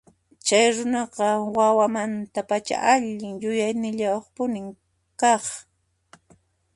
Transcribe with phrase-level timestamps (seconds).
[0.45, 1.25] Chay runaqa
[1.57, 4.61] wawamantapacha allin yuyaynillayuqpuni
[5.19, 5.43] kaq.